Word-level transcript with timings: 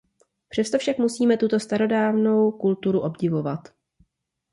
Přesto 0.49 0.77
však 0.77 0.97
musíme 0.97 1.37
tuto 1.37 1.59
starodávnou 1.59 2.51
kulturu 2.51 2.99
obdivovat. 2.99 3.59